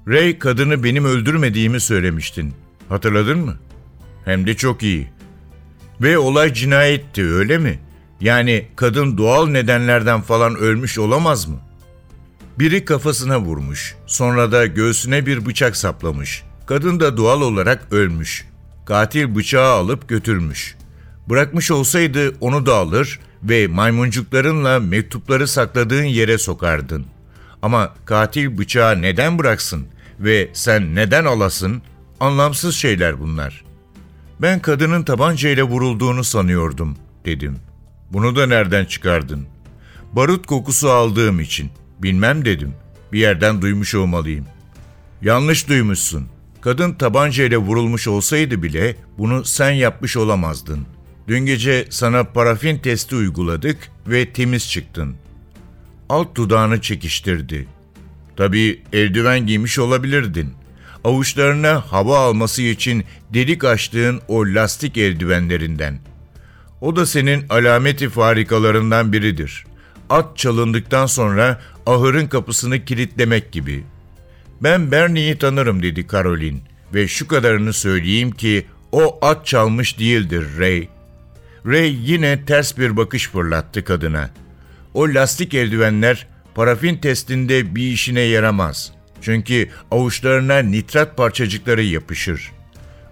Ray 0.08 0.40
kadını 0.40 0.84
benim 0.84 1.06
öldürmediğimi 1.06 1.80
söylemiştin. 1.80 2.54
Hatırladın 2.90 3.40
mı? 3.40 3.58
Hem 4.26 4.48
de 4.48 4.56
çok 4.56 4.84
iyi. 4.84 5.08
Ve 6.02 6.18
olay 6.18 6.54
cinayetti 6.54 7.26
öyle 7.26 7.58
mi? 7.58 7.80
Yani 8.22 8.66
kadın 8.76 9.18
doğal 9.18 9.48
nedenlerden 9.48 10.22
falan 10.22 10.56
ölmüş 10.56 11.00
olamaz 11.00 11.48
mı? 11.48 11.60
Biri 12.60 12.86
kafasına 12.86 13.40
vurmuş, 13.40 13.96
sonra 14.06 14.52
da 14.52 14.66
göğsüne 14.66 15.26
bir 15.26 15.46
bıçak 15.46 15.78
saplamış. 15.78 16.44
Kadın 16.66 17.00
da 17.00 17.18
doğal 17.18 17.42
olarak 17.42 17.94
ölmüş. 17.94 18.46
Katil 18.86 19.36
bıçağı 19.36 19.72
alıp 19.72 20.10
götürmüş. 20.10 20.76
Bırakmış 21.30 21.72
olsaydı 21.72 22.36
onu 22.42 22.66
da 22.66 22.76
alır 22.76 23.20
ve 23.44 23.68
maymuncuklarınla 23.68 24.80
mektupları 24.80 25.48
sakladığın 25.48 26.04
yere 26.04 26.38
sokardın. 26.38 27.06
Ama 27.62 27.94
katil 28.06 28.58
bıçağı 28.58 29.02
neden 29.02 29.40
bıraksın 29.40 29.88
ve 30.20 30.50
sen 30.54 30.96
neden 30.96 31.26
alasın? 31.26 31.82
Anlamsız 32.20 32.76
şeyler 32.76 33.20
bunlar. 33.20 33.69
Ben 34.42 34.60
kadının 34.60 35.04
tabancayla 35.04 35.64
vurulduğunu 35.64 36.24
sanıyordum, 36.24 36.98
dedim. 37.26 37.60
Bunu 38.12 38.36
da 38.36 38.48
nereden 38.48 38.86
çıkardın? 38.86 39.48
Barut 40.14 40.46
kokusu 40.48 40.90
aldığım 40.90 41.40
için. 41.40 41.70
Bilmem 42.00 42.46
dedim. 42.46 42.74
Bir 43.14 43.20
yerden 43.20 43.62
duymuş 43.62 43.96
olmalıyım. 43.96 44.46
Yanlış 45.22 45.70
duymuşsun. 45.70 46.28
Kadın 46.62 46.94
tabancayla 46.94 47.58
vurulmuş 47.58 48.08
olsaydı 48.08 48.64
bile 48.64 48.96
bunu 49.18 49.46
sen 49.46 49.72
yapmış 49.72 50.18
olamazdın. 50.18 50.86
Dün 51.28 51.40
gece 51.40 51.86
sana 51.90 52.24
parafin 52.24 52.78
testi 52.78 53.16
uyguladık 53.16 53.78
ve 54.08 54.34
temiz 54.34 54.70
çıktın. 54.70 55.16
Alt 56.10 56.36
dudağını 56.36 56.82
çekiştirdi. 56.82 57.68
Tabii 58.38 58.84
eldiven 58.94 59.48
giymiş 59.48 59.80
olabilirdin. 59.80 60.54
Avuçlarına 61.04 61.84
hava 61.92 62.20
alması 62.20 62.62
için 62.62 63.04
delik 63.34 63.64
açtığın 63.64 64.22
o 64.28 64.46
lastik 64.46 64.98
eldivenlerinden. 64.98 66.00
O 66.82 66.96
da 66.96 67.06
senin 67.06 67.46
alameti 67.50 68.10
farikalarından 68.10 69.14
biridir. 69.14 69.66
At 70.10 70.38
çalındıktan 70.38 71.06
sonra 71.06 71.62
ahırın 71.86 72.28
kapısını 72.28 72.86
kilitlemek 72.86 73.52
gibi. 73.52 73.84
Ben 74.64 74.92
Bernie'yi 74.92 75.38
tanırım 75.38 75.84
dedi 75.84 76.08
Caroline 76.12 76.60
ve 76.94 77.08
şu 77.08 77.28
kadarını 77.28 77.74
söyleyeyim 77.74 78.32
ki 78.32 78.66
o 78.92 79.20
at 79.22 79.46
çalmış 79.46 80.00
değildir 80.00 80.46
Ray. 80.60 80.88
Ray 81.66 81.96
yine 82.12 82.46
ters 82.46 82.78
bir 82.78 82.98
bakış 82.98 83.30
fırlattı 83.30 83.84
kadına. 83.84 84.30
O 84.94 85.04
lastik 85.04 85.54
eldivenler 85.54 86.28
parafin 86.56 86.98
testinde 86.98 87.76
bir 87.76 87.92
işine 87.92 88.22
yaramaz. 88.22 88.92
Çünkü 89.22 89.70
avuçlarına 89.92 90.58
nitrat 90.60 91.18
parçacıkları 91.18 91.84
yapışır. 91.84 92.52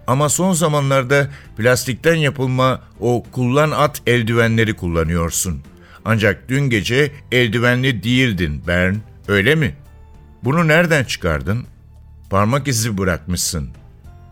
Ama 0.06 0.28
son 0.28 0.52
zamanlarda 0.52 1.28
plastikten 1.56 2.14
yapılma 2.14 2.80
o 3.00 3.24
kullan 3.32 3.70
at 3.70 4.02
eldivenleri 4.06 4.74
kullanıyorsun. 4.74 5.62
Ancak 6.04 6.48
dün 6.48 6.70
gece 6.70 7.10
eldivenli 7.32 8.02
değildin 8.02 8.62
Bern, 8.66 8.94
öyle 9.28 9.54
mi? 9.54 9.74
Bunu 10.44 10.68
nereden 10.68 11.04
çıkardın? 11.04 11.66
Parmak 12.30 12.68
izi 12.68 12.98
bırakmışsın. 12.98 13.68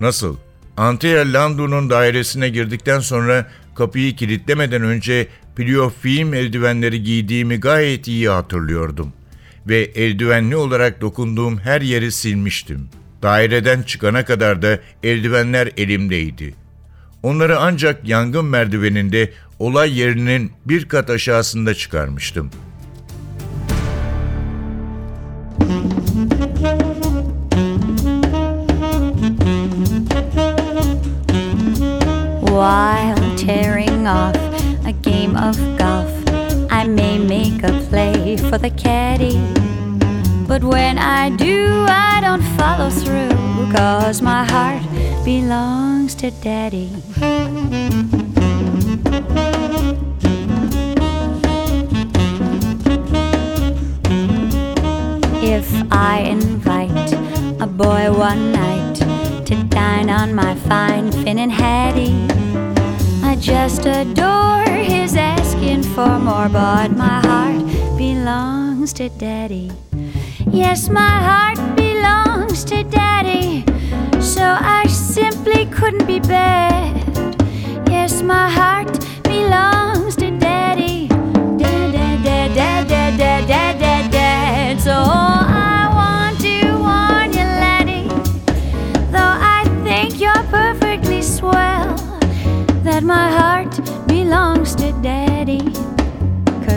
Nasıl? 0.00 0.36
Antea 0.76 1.32
Landu'nun 1.32 1.90
dairesine 1.90 2.48
girdikten 2.48 3.00
sonra 3.00 3.46
kapıyı 3.74 4.16
kilitlemeden 4.16 4.82
önce 4.82 5.28
pliofilm 5.56 6.34
eldivenleri 6.34 7.02
giydiğimi 7.02 7.60
gayet 7.60 8.08
iyi 8.08 8.28
hatırlıyordum. 8.28 9.12
Ve 9.68 9.81
eldivenli 9.81 10.57
olarak 10.57 11.00
dokunduğum 11.00 11.59
her 11.59 11.81
yeri 11.81 12.12
silmiştim. 12.12 12.88
Daireden 13.22 13.83
çıkana 13.83 14.24
kadar 14.24 14.62
da 14.62 14.79
eldivenler 15.02 15.70
elimdeydi. 15.76 16.55
Onları 17.22 17.59
ancak 17.59 18.09
yangın 18.09 18.44
merdiveninde 18.44 19.33
olay 19.59 19.98
yerinin 19.98 20.52
bir 20.66 20.88
kat 20.88 21.11
aşağısında 21.11 21.74
çıkarmıştım. 21.74 22.50
While 32.57 33.37
tearing 33.37 34.07
off 34.07 34.37
a 34.87 34.92
game 35.02 35.37
of 35.48 35.57
golf, 35.79 36.05
for 38.50 38.59
the 38.59 38.70
caddy. 38.70 39.38
But 40.46 40.62
when 40.62 40.98
I 40.98 41.30
do, 41.30 41.85
I 41.88 42.20
don't 42.20 42.42
follow 42.56 42.90
through, 42.90 43.72
cause 43.72 44.22
my 44.22 44.44
heart 44.44 44.82
belongs 45.24 46.14
to 46.16 46.30
daddy. 46.30 46.90
If 55.42 55.68
I 55.90 56.18
invite 56.20 57.12
a 57.61 57.66
boy 57.66 58.12
one 58.12 58.52
night 58.52 58.94
to 59.46 59.54
dine 59.64 60.09
on 60.09 60.35
my 60.35 60.54
fine 60.54 61.11
Finn 61.11 61.38
and 61.38 61.52
Hattie, 61.52 62.14
I 63.24 63.37
just 63.40 63.87
adore 63.87 64.64
his 64.68 65.16
asking 65.16 65.82
for 65.82 66.18
more, 66.18 66.48
but 66.48 66.92
my 66.92 67.20
heart 67.26 67.86
belongs 68.26 68.92
to 68.92 69.08
Daddy. 69.08 69.70
Yes, 70.50 70.88
my 70.88 71.16
heart 71.28 71.76
belongs 71.76 72.64
to 72.64 72.82
Daddy, 72.82 73.64
so 74.20 74.42
I 74.42 74.84
simply 74.88 75.66
couldn't 75.66 76.08
be 76.08 76.18
bad. 76.18 77.06
Yes, 77.88 78.22
my 78.22 78.50
heart 78.50 78.65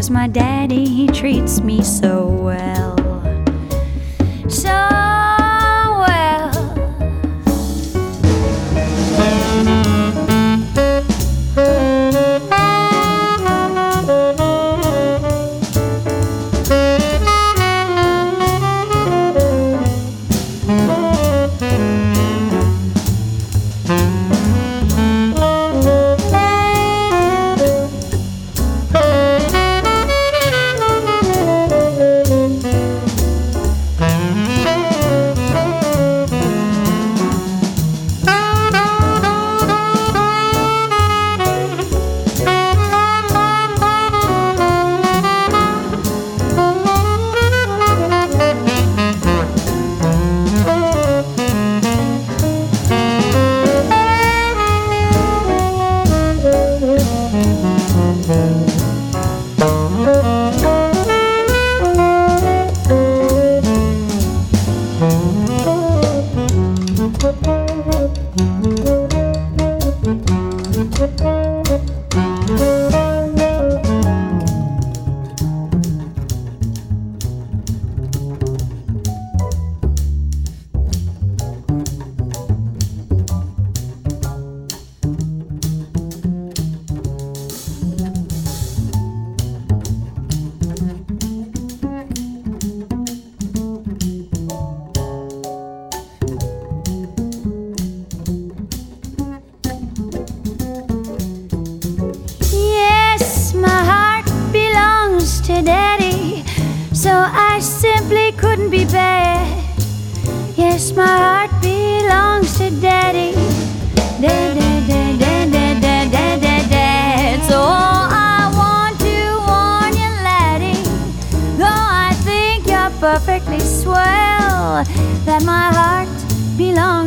my 0.10 0.28
daddy, 0.28 0.86
he 0.86 1.08
treats 1.08 1.62
me 1.62 1.84
so 1.84 2.28
well. 2.28 2.99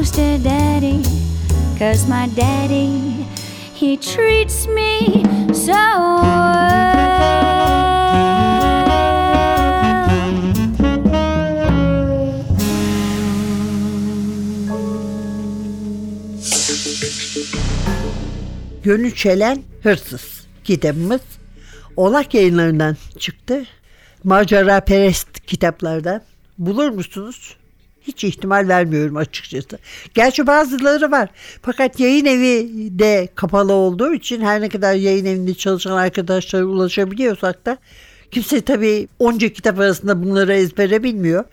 Belongs 0.02 0.10
to 0.10 0.38
Daddy. 0.38 1.02
Cause 1.78 2.08
my 2.08 2.28
daddy, 2.34 3.24
he 3.74 3.96
treats 3.96 4.66
me 4.66 5.22
so 5.54 5.72
well. 5.72 7.02
Gönül 18.84 19.14
Çelen 19.14 19.62
Hırsız 19.82 20.46
kitabımız 20.64 21.20
Olak 21.96 22.34
yayınlarından 22.34 22.96
çıktı. 23.18 23.64
Macera 24.24 24.80
perest 24.80 25.46
kitaplardan. 25.46 26.22
Bulur 26.58 26.88
musunuz? 26.88 27.56
Hiç 28.06 28.24
ihtimal 28.24 28.68
vermiyorum 28.68 29.16
açıkçası. 29.16 29.78
Gerçi 30.14 30.46
bazıları 30.46 31.10
var. 31.10 31.28
Fakat 31.62 32.00
yayın 32.00 32.24
evi 32.24 32.68
de 32.98 33.28
kapalı 33.34 33.72
olduğu 33.72 34.14
için 34.14 34.40
her 34.40 34.60
ne 34.60 34.68
kadar 34.68 34.94
yayın 34.94 35.24
evinde 35.24 35.54
çalışan 35.54 35.96
arkadaşlara 35.96 36.64
ulaşabiliyorsak 36.64 37.66
da 37.66 37.78
kimse 38.30 38.60
tabii 38.60 39.08
onca 39.18 39.48
kitap 39.48 39.80
arasında 39.80 40.22
bunları 40.22 40.54
ezbere 40.54 41.02
bilmiyor. 41.02 41.44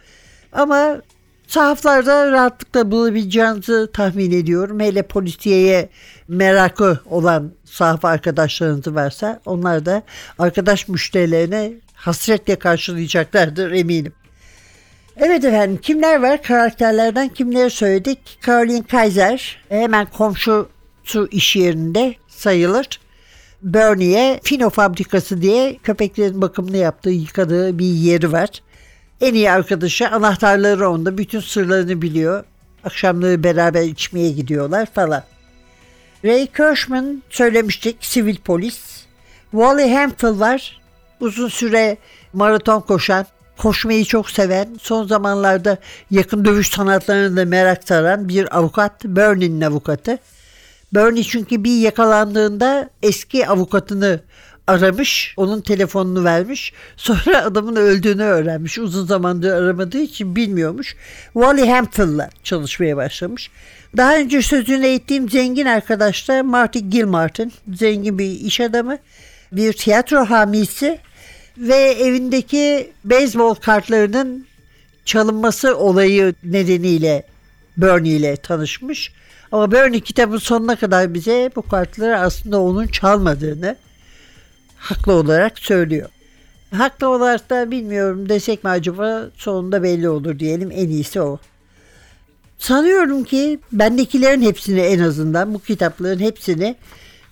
Ama 0.52 1.02
sahaflarda 1.48 2.32
rahatlıkla 2.32 2.92
bulabileceğinizi 2.92 3.88
tahmin 3.94 4.32
ediyorum. 4.32 4.80
Hele 4.80 5.02
polisiyeye 5.02 5.90
merakı 6.28 7.00
olan 7.06 7.52
sahaf 7.66 8.06
arkadaşlarınız 8.06 8.96
varsa 8.96 9.42
onlar 9.46 9.86
da 9.86 10.04
arkadaş 10.40 10.88
müşterilerine 10.88 11.74
hasretle 11.94 12.56
karşılayacaklardır 12.56 13.72
eminim. 13.72 14.14
Evet 15.18 15.46
efendim 15.46 15.80
kimler 15.82 16.22
var? 16.22 16.44
Karakterlerden 16.44 17.30
kimleri 17.30 17.70
söyledik? 17.70 18.40
Caroline 18.46 18.84
Kaiser 18.84 19.58
hemen 19.70 20.06
komşusu 20.06 21.28
iş 21.32 21.56
yerinde 21.56 22.16
sayılır. 22.28 23.00
Bernie'ye 23.62 24.40
Fino 24.44 24.70
fabrikası 24.70 25.42
diye 25.42 25.78
köpeklerin 25.84 26.42
bakımını 26.42 26.78
yaptığı, 26.78 27.10
yıkadığı 27.10 27.80
bir 27.80 27.86
yeri 27.86 28.32
var. 28.32 28.50
En 29.22 29.34
iyi 29.34 29.52
arkadaşı 29.52 30.10
anahtarları 30.10 30.90
onda. 30.90 31.18
Bütün 31.18 31.40
sırlarını 31.40 32.02
biliyor. 32.02 32.44
Akşamları 32.84 33.44
beraber 33.44 33.82
içmeye 33.82 34.32
gidiyorlar 34.32 34.86
falan. 34.86 35.24
Ray 36.26 36.48
Kirschman 36.48 37.24
söylemiştik. 37.30 37.98
Sivil 38.02 38.38
polis. 38.38 39.06
Wally 39.52 39.90
Hemphill 39.90 40.40
var. 40.40 40.82
Uzun 41.20 41.48
süre 41.48 41.98
maraton 42.34 42.82
koşan. 42.82 43.26
Koşmayı 43.60 44.06
çok 44.06 44.30
seven. 44.30 44.78
Son 44.82 45.08
zamanlarda 45.08 45.78
yakın 46.12 46.46
dövüş 46.46 46.70
sanatlarına 46.70 47.38
da 47.38 47.46
merak 47.46 47.88
saran 47.88 48.30
bir 48.30 48.58
avukat. 48.58 49.06
Bernie'nin 49.06 49.62
avukatı. 49.62 50.18
Bernie 50.94 51.24
çünkü 51.24 51.64
bir 51.64 51.80
yakalandığında 51.80 52.90
eski 53.04 53.48
avukatını 53.48 54.22
aramış. 54.68 55.34
Onun 55.38 55.62
telefonunu 55.62 56.24
vermiş. 56.24 56.74
Sonra 56.98 57.46
adamın 57.46 57.76
öldüğünü 57.76 58.24
öğrenmiş. 58.24 58.78
Uzun 58.78 59.06
zamandır 59.06 59.52
aramadığı 59.52 60.00
için 60.00 60.36
bilmiyormuş. 60.36 60.96
Wally 61.34 61.70
Hampton'la 61.70 62.30
çalışmaya 62.44 62.98
başlamış. 62.98 63.52
Daha 63.98 64.16
önce 64.16 64.42
sözünü 64.42 64.88
ettiğim 64.88 65.30
zengin 65.30 65.66
arkadaş 65.66 66.30
da 66.30 66.44
Marty 66.44 66.80
Gilmartin. 66.80 67.54
Zengin 67.74 68.20
bir 68.20 68.32
iş 68.32 68.62
adamı. 68.62 68.98
Bir 69.52 69.74
tiyatro 69.74 70.26
hamisi. 70.26 71.00
Ve 71.60 71.76
evindeki 71.76 72.92
beyzbol 73.06 73.56
kartlarının 73.56 74.46
çalınması 75.06 75.78
olayı 75.78 76.34
nedeniyle 76.44 77.24
Bernie 77.78 78.16
ile 78.16 78.36
tanışmış. 78.36 79.12
Ama 79.52 79.72
Bernie 79.72 80.00
kitabın 80.00 80.38
sonuna 80.38 80.76
kadar 80.76 81.14
bize 81.14 81.52
bu 81.56 81.62
kartları 81.62 82.20
aslında 82.20 82.62
onun 82.62 82.88
çalmadığını 82.88 83.76
haklı 84.78 85.14
olarak 85.14 85.60
söylüyor. 85.60 86.10
Haklı 86.76 87.10
olarak 87.10 87.50
da 87.50 87.72
bilmiyorum 87.72 88.30
desek 88.30 88.64
mi 88.64 88.70
acaba 88.70 89.30
sonunda 89.36 89.84
belli 89.84 90.10
olur 90.10 90.40
diyelim 90.40 90.72
en 90.72 90.90
iyisi 90.90 91.22
o. 91.22 91.40
Sanıyorum 92.58 93.24
ki 93.24 93.60
bendekilerin 93.72 94.42
hepsini 94.42 94.80
en 94.80 95.00
azından 95.00 95.54
bu 95.54 95.60
kitapların 95.60 96.20
hepsini 96.20 96.76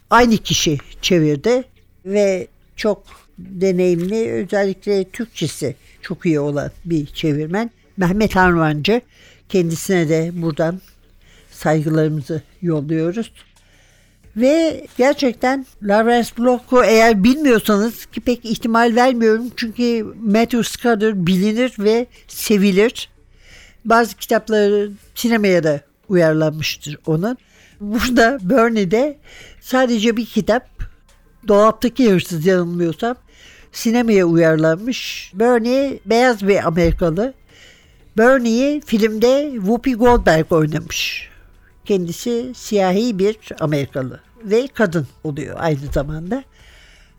aynı 0.09 0.37
kişi 0.37 0.77
çevirdi 1.01 1.63
ve 2.05 2.47
çok 2.75 3.03
deneyimli 3.39 4.31
özellikle 4.31 5.03
Türkçesi 5.03 5.75
çok 6.01 6.25
iyi 6.25 6.39
olan 6.39 6.71
bir 6.85 7.05
çevirmen. 7.05 7.71
Mehmet 7.97 8.35
Harmancı 8.35 9.01
kendisine 9.49 10.09
de 10.09 10.31
buradan 10.33 10.81
saygılarımızı 11.51 12.41
yolluyoruz. 12.61 13.31
Ve 14.37 14.85
gerçekten 14.97 15.65
Lawrence 15.83 16.29
Block'u 16.37 16.83
eğer 16.83 17.23
bilmiyorsanız 17.23 18.05
ki 18.05 18.21
pek 18.21 18.45
ihtimal 18.45 18.95
vermiyorum 18.95 19.45
çünkü 19.55 20.05
Matthew 20.21 20.63
Scudder 20.63 21.27
bilinir 21.27 21.73
ve 21.79 22.07
sevilir. 22.27 23.09
Bazı 23.85 24.15
kitapları 24.15 24.91
sinemaya 25.15 25.63
da 25.63 25.81
uyarlanmıştır 26.09 26.97
onun. 27.05 27.37
Burada 27.81 28.39
Burney'de 28.41 29.17
sadece 29.61 30.17
bir 30.17 30.25
kitap 30.25 30.69
Dolaptaki 31.47 32.11
Hırsız 32.11 32.45
yanılmıyorsam 32.45 33.15
sinemaya 33.77 34.25
uyarlanmış. 34.25 35.31
Burney 35.33 35.99
beyaz 36.05 36.47
bir 36.47 36.67
Amerikalı. 36.67 37.33
Burney'i 38.17 38.81
filmde 38.85 39.51
Whoopi 39.55 39.93
Goldberg 39.95 40.51
oynamış. 40.51 41.29
Kendisi 41.85 42.51
siyahi 42.55 43.19
bir 43.19 43.37
Amerikalı 43.59 44.19
ve 44.43 44.67
kadın 44.67 45.07
oluyor 45.23 45.55
aynı 45.59 45.91
zamanda. 45.93 46.43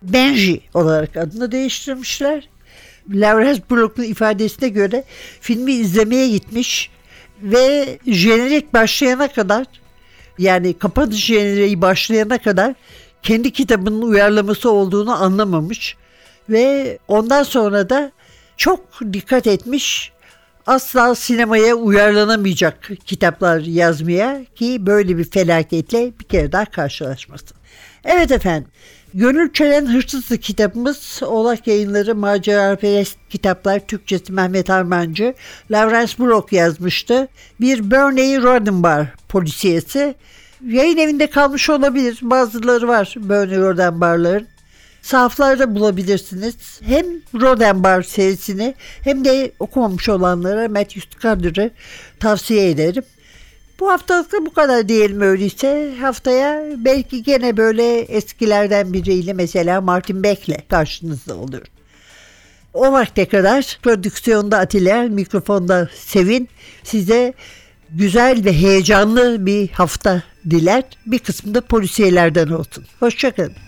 Benji 0.03 0.61
olarak 0.75 1.17
adını 1.17 1.53
değiştirmişler. 1.53 2.49
Lawrence 3.11 3.63
Block'un 3.71 4.03
ifadesine 4.03 4.69
göre 4.69 5.05
filmi 5.41 5.73
izlemeye 5.73 6.29
gitmiş 6.29 6.91
ve 7.43 7.99
jenerik 8.07 8.75
başlayana 8.75 9.29
kadar 9.29 9.67
yani 10.39 10.79
kapanış 10.79 11.25
jeneriği 11.25 11.81
başlayana 11.81 12.39
kadar 12.39 12.75
kendi 13.23 13.51
kitabının 13.51 14.03
uyarlaması 14.03 14.71
olduğunu 14.71 15.23
anlamamış 15.23 15.97
ve 16.51 16.99
ondan 17.09 17.43
sonra 17.43 17.91
da 17.91 18.13
çok 18.57 18.81
dikkat 19.13 19.47
etmiş 19.47 20.13
asla 20.67 21.15
sinemaya 21.15 21.75
uyarlanamayacak 21.75 22.91
kitaplar 23.05 23.61
yazmaya 23.61 24.45
ki 24.55 24.87
böyle 24.87 25.19
bir 25.19 25.25
felaketle 25.25 26.13
bir 26.21 26.25
kere 26.25 26.53
daha 26.53 26.65
karşılaşmasın. 26.65 27.57
Evet 28.05 28.31
efendim. 28.31 28.69
Gönül 29.15 29.53
Çelen 29.53 29.87
Hırsızlı 29.87 30.39
kitabımız 30.39 31.21
Oğlak 31.27 31.67
Yayınları 31.67 32.15
Macera 32.15 32.77
Perest 32.77 33.17
Kitaplar 33.31 33.81
Türkçesi 33.81 34.33
Mehmet 34.33 34.71
Armancı 34.71 35.35
Lawrence 35.71 36.13
Block 36.19 36.53
yazmıştı. 36.53 37.29
Bir 37.61 37.91
Burney 37.91 38.43
Rodenbar 38.43 39.07
polisiyesi. 39.29 40.15
Yayın 40.67 40.97
evinde 40.97 41.27
kalmış 41.31 41.71
olabilir. 41.71 42.19
Bazıları 42.23 42.89
var 42.89 43.15
Burney 43.17 43.59
Rodenbar'ların 43.59 44.47
sahaflarda 45.09 45.75
bulabilirsiniz. 45.75 46.55
Hem 46.85 47.07
Rodenbar 47.41 48.03
serisini 48.03 48.75
hem 49.05 49.25
de 49.25 49.53
okumamış 49.59 50.09
olanlara 50.09 50.69
Matthew 50.69 51.01
Scudder'ı 51.01 51.71
tavsiye 52.21 52.71
ederim. 52.71 53.03
Bu 53.81 53.91
haftalık 53.91 54.33
da 54.33 54.47
bu 54.47 54.53
kadar 54.53 54.89
diyelim 54.89 55.21
öyleyse. 55.21 55.95
Haftaya 56.01 56.63
belki 56.77 57.23
gene 57.23 57.57
böyle 57.57 57.99
eskilerden 57.99 58.93
biriyle 58.93 59.33
mesela 59.33 59.81
Martin 59.81 60.23
Beck'le 60.23 60.69
karşınızda 60.69 61.37
olur. 61.37 61.63
O 62.75 62.93
vakte 62.93 63.29
kadar 63.29 63.79
prodüksiyonda 63.83 64.59
Atilla, 64.59 65.03
mikrofonda 65.03 65.89
Sevin 65.95 66.49
size 66.83 67.35
güzel 67.91 68.45
ve 68.45 68.53
heyecanlı 68.53 69.47
bir 69.47 69.69
hafta 69.69 70.23
diler. 70.51 70.85
Bir 71.07 71.19
kısmı 71.19 71.55
da 71.55 71.61
polisiyelerden 71.61 72.49
olsun. 72.49 72.85
Hoşçakalın. 73.01 73.68